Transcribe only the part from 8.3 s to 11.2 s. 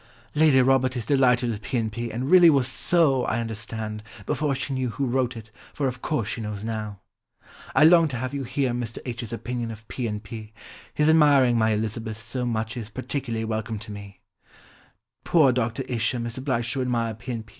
you hear Mr. H's opinion of P. and P. His